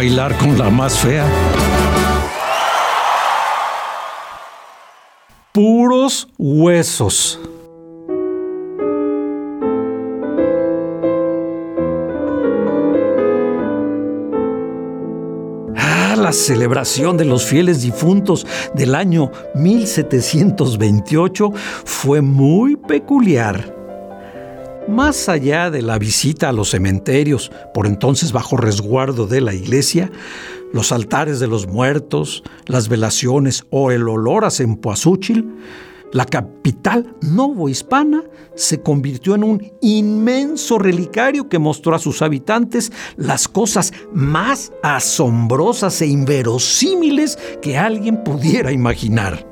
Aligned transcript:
Bailar 0.00 0.34
con 0.38 0.56
la 0.56 0.70
más 0.70 0.98
fea. 0.98 1.28
Puros 5.52 6.26
huesos. 6.38 7.38
la 16.16 16.32
celebración 16.32 17.16
de 17.18 17.24
los 17.26 17.44
fieles 17.44 17.82
difuntos 17.82 18.46
del 18.74 18.94
año 18.94 19.30
1728 19.54 21.50
fue 21.84 22.22
muy 22.22 22.76
peculiar. 22.76 23.79
Más 24.90 25.28
allá 25.28 25.70
de 25.70 25.82
la 25.82 25.98
visita 25.98 26.48
a 26.48 26.52
los 26.52 26.70
cementerios, 26.70 27.52
por 27.72 27.86
entonces 27.86 28.32
bajo 28.32 28.56
resguardo 28.56 29.28
de 29.28 29.40
la 29.40 29.54
iglesia, 29.54 30.10
los 30.72 30.90
altares 30.90 31.38
de 31.38 31.46
los 31.46 31.68
muertos, 31.68 32.42
las 32.66 32.88
velaciones 32.88 33.64
o 33.70 33.92
el 33.92 34.08
olor 34.08 34.44
a 34.44 34.50
cempasúchil, 34.50 35.54
la 36.12 36.24
capital 36.24 37.14
novohispana 37.22 38.24
se 38.56 38.82
convirtió 38.82 39.36
en 39.36 39.44
un 39.44 39.72
inmenso 39.80 40.76
relicario 40.76 41.48
que 41.48 41.60
mostró 41.60 41.94
a 41.94 42.00
sus 42.00 42.20
habitantes 42.20 42.90
las 43.16 43.46
cosas 43.46 43.92
más 44.12 44.72
asombrosas 44.82 46.02
e 46.02 46.06
inverosímiles 46.06 47.38
que 47.62 47.78
alguien 47.78 48.24
pudiera 48.24 48.72
imaginar. 48.72 49.49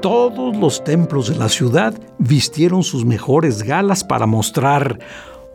Todos 0.00 0.56
los 0.56 0.84
templos 0.84 1.28
de 1.28 1.36
la 1.36 1.48
ciudad 1.48 1.94
vistieron 2.18 2.82
sus 2.82 3.04
mejores 3.04 3.62
galas 3.62 4.04
para 4.04 4.26
mostrar 4.26 4.98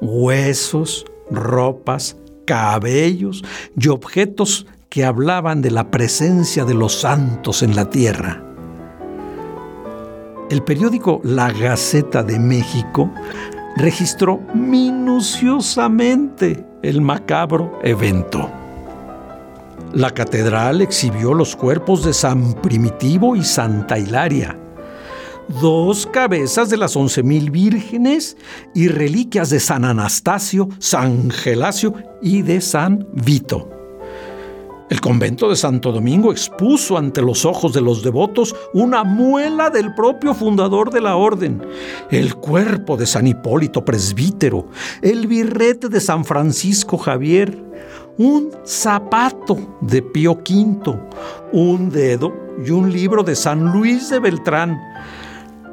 huesos, 0.01 1.05
ropas, 1.31 2.17
cabellos 2.45 3.43
y 3.79 3.87
objetos 3.87 4.67
que 4.89 5.05
hablaban 5.05 5.61
de 5.61 5.71
la 5.71 5.89
presencia 5.89 6.65
de 6.65 6.73
los 6.73 6.93
santos 6.93 7.63
en 7.63 7.75
la 7.75 7.89
tierra 7.89 8.43
el 10.53 10.61
periódico 10.61 11.19
La 11.23 11.51
Gaceta 11.51 12.21
de 12.21 12.37
México 12.37 13.09
registró 13.75 14.39
minuciosamente 14.53 16.63
el 16.83 17.01
macabro 17.01 17.79
evento. 17.81 18.51
La 19.93 20.11
catedral 20.11 20.81
exhibió 20.81 21.33
los 21.33 21.55
cuerpos 21.55 22.03
de 22.03 22.13
San 22.13 22.53
Primitivo 22.61 23.35
y 23.35 23.43
Santa 23.43 23.99
Hilaria, 23.99 24.57
dos 25.61 26.07
cabezas 26.07 26.69
de 26.69 26.77
las 26.77 26.95
once 26.95 27.21
mil 27.21 27.51
vírgenes 27.51 28.37
y 28.73 28.87
reliquias 28.87 29.49
de 29.49 29.59
San 29.59 29.85
Anastasio, 29.85 30.69
San 30.79 31.29
Gelasio 31.29 31.93
y 32.21 32.41
de 32.41 32.61
San 32.61 33.07
Vito. 33.13 33.69
El 34.89 35.01
convento 35.01 35.49
de 35.49 35.55
Santo 35.55 35.91
Domingo 35.91 36.31
expuso 36.31 36.97
ante 36.97 37.21
los 37.21 37.45
ojos 37.45 37.73
de 37.73 37.81
los 37.81 38.03
devotos 38.03 38.55
una 38.73 39.03
muela 39.03 39.69
del 39.69 39.95
propio 39.95 40.35
fundador 40.35 40.91
de 40.91 41.01
la 41.01 41.15
orden, 41.15 41.65
el 42.11 42.35
cuerpo 42.35 42.95
de 42.95 43.07
San 43.07 43.25
Hipólito 43.25 43.83
presbítero, 43.83 44.67
el 45.01 45.25
birrete 45.25 45.89
de 45.89 45.99
San 45.99 46.25
Francisco 46.25 46.97
Javier, 46.97 47.57
un 48.17 48.51
zapato 48.65 49.77
de 49.81 50.01
Pío 50.01 50.33
V, 50.33 50.99
un 51.51 51.89
dedo 51.89 52.33
y 52.63 52.69
un 52.71 52.91
libro 52.91 53.23
de 53.23 53.35
San 53.35 53.71
Luis 53.71 54.09
de 54.09 54.19
Beltrán, 54.19 54.79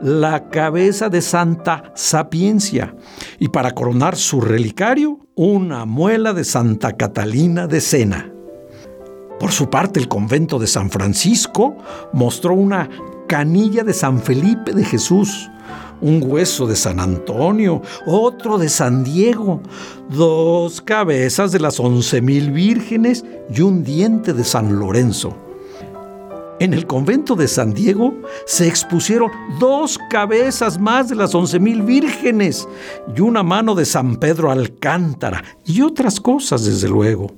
la 0.03 0.49
cabeza 0.49 1.11
de 1.11 1.21
Santa 1.21 1.93
Sapiencia 1.95 2.95
y 3.39 3.49
para 3.49 3.73
coronar 3.73 4.17
su 4.17 4.41
relicario, 4.41 5.19
una 5.35 5.85
muela 5.85 6.33
de 6.33 6.45
Santa 6.45 6.97
Catalina 6.97 7.67
de 7.67 7.81
Sena. 7.81 8.33
Por 9.39 9.53
su 9.53 9.69
parte, 9.71 10.01
el 10.01 10.09
convento 10.09 10.59
de 10.59 10.67
San 10.67 10.91
Francisco 10.91 11.77
mostró 12.13 12.55
una 12.55 12.89
canilla 13.27 13.85
de 13.85 13.95
San 13.95 14.21
Felipe 14.21 14.73
de 14.73 14.85
Jesús, 14.85 15.51
un 16.01 16.23
hueso 16.25 16.67
de 16.67 16.77
San 16.77 17.01
Antonio, 17.01 17.83
otro 18.07 18.59
de 18.59 18.69
San 18.69 19.05
Diego, 19.05 19.61
dos 20.09 20.81
cabezas 20.81 21.53
de 21.53 21.61
las 21.61 21.79
once 21.81 22.21
mil 22.21 22.51
vírgenes 22.51 23.25
y 23.55 23.61
un 23.61 23.85
diente 23.85 24.33
de 24.33 24.45
San 24.45 24.79
Lorenzo. 24.79 25.37
En 26.61 26.75
el 26.75 26.87
convento 26.87 27.37
de 27.37 27.49
San 27.49 27.73
Diego 27.73 28.15
se 28.45 28.69
expusieron 28.69 29.31
dos 29.59 29.99
cabezas 30.11 30.79
más 30.79 31.09
de 31.09 31.15
las 31.15 31.35
once 31.35 31.59
mil 31.59 31.83
vírgenes 31.83 32.69
y 33.17 33.21
una 33.23 33.43
mano 33.43 33.75
de 33.75 33.87
San 33.87 34.17
Pedro 34.17 34.51
Alcántara 34.51 35.43
y 35.65 35.81
otras 35.81 36.21
cosas, 36.21 36.67
desde 36.67 36.89
luego. 36.89 37.33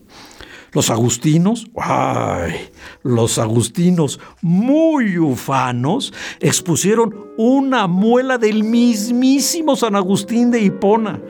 Los 0.74 0.90
agustinos, 0.90 1.66
ay, 1.76 2.54
los 3.02 3.38
agustinos 3.38 4.18
muy 4.40 5.18
ufanos 5.18 6.14
expusieron 6.40 7.26
una 7.36 7.86
muela 7.86 8.38
del 8.38 8.64
mismísimo 8.64 9.76
San 9.76 9.96
Agustín 9.96 10.50
de 10.50 10.60
Hipona, 10.60 11.20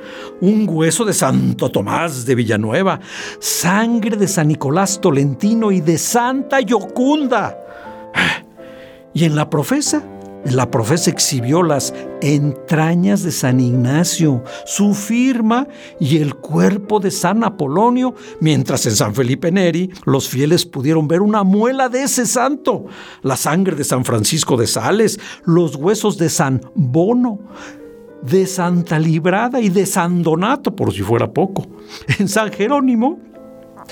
un 0.41 0.69
hueso 0.69 1.05
de 1.05 1.13
Santo 1.13 1.71
Tomás 1.71 2.25
de 2.25 2.37
Villanueva, 2.37 3.01
sangre 3.41 4.17
de 4.17 4.29
San 4.29 4.47
Nicolás 4.47 5.01
Tolentino 5.01 5.73
y 5.73 5.81
de 5.81 5.99
Santa 5.99 6.61
Yocunda. 6.61 7.59
Y 9.15 9.25
en 9.25 9.35
la 9.35 9.51
profesa 9.51 10.05
la 10.45 10.71
profesa 10.71 11.11
exhibió 11.11 11.63
las 11.63 11.95
entrañas 12.21 13.23
de 13.23 13.31
San 13.31 13.61
Ignacio, 13.61 14.43
su 14.65 14.95
firma 14.95 15.69
y 16.01 16.19
el 16.19 16.35
cuerpo 16.35 17.01
de 17.01 17.11
San 17.11 17.45
Apolonio, 17.45 18.15
mientras 18.41 18.87
en 18.87 18.97
San 18.97 19.15
Felipe 19.15 19.53
Neri 19.53 19.91
los 20.05 20.29
fieles 20.29 20.67
pudieron 20.67 21.07
ver 21.09 21.23
una 21.23 21.45
muela 21.45 21.89
de 21.89 22.03
ese 22.03 22.27
santo, 22.27 22.87
la 23.23 23.37
sangre 23.37 23.77
de 23.77 23.85
San 23.85 24.05
Francisco 24.05 24.57
de 24.57 24.67
Sales, 24.67 25.21
los 25.45 25.77
huesos 25.77 26.19
de 26.19 26.29
San 26.29 26.61
Bono, 26.75 27.39
de 28.23 28.47
Santa 28.47 28.99
Librada 28.99 29.61
y 29.61 29.69
de 29.69 29.87
San 29.87 30.23
Donato, 30.23 30.75
por 30.75 30.93
si 30.93 31.03
fuera 31.03 31.33
poco. 31.33 31.67
En 32.19 32.29
San 32.29 32.53
Jerónimo 32.53 33.32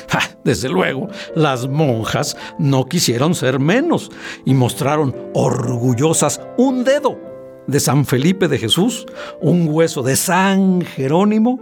desde 0.44 0.69
luego, 0.69 1.09
las 1.34 1.69
monjas 1.69 2.37
no 2.59 2.87
quisieron 2.87 3.34
ser 3.34 3.59
menos 3.59 4.11
y 4.44 4.55
mostraron 4.55 5.15
orgullosas 5.34 6.41
un 6.56 6.84
dedo 6.84 7.19
de 7.66 7.81
San 7.81 8.05
Felipe 8.05 8.49
de 8.49 8.59
Jesús, 8.59 9.06
un 9.41 9.69
hueso 9.69 10.03
de 10.03 10.16
San 10.16 10.83
Jerónimo 10.83 11.60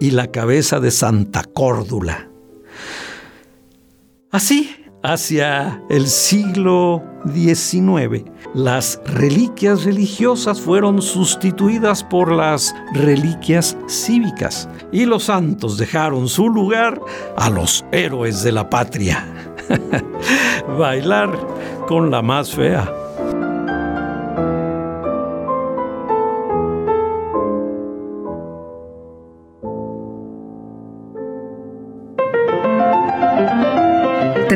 y 0.00 0.12
la 0.12 0.28
cabeza 0.28 0.80
de 0.80 0.90
Santa 0.90 1.44
Córdula. 1.44 2.28
Así, 4.30 4.77
hacia 5.02 5.82
el 5.90 6.06
siglo 6.06 7.02
XIX, 7.32 8.24
las 8.54 9.00
reliquias 9.04 9.84
religiosas 9.84 10.60
fueron 10.60 11.02
sustituidas 11.02 12.02
por 12.04 12.32
las 12.32 12.74
reliquias 12.94 13.76
cívicas 13.88 14.68
y 14.92 15.04
los 15.04 15.24
santos 15.24 15.76
dejaron 15.76 16.28
su 16.28 16.48
lugar 16.48 17.00
a 17.36 17.50
los 17.50 17.84
héroes 17.92 18.42
de 18.42 18.52
la 18.52 18.68
patria. 18.68 19.26
Bailar 20.78 21.30
con 21.86 22.10
la 22.10 22.22
más 22.22 22.50
fea. 22.50 22.92